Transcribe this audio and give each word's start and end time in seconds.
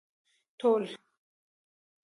ټول 0.59 0.83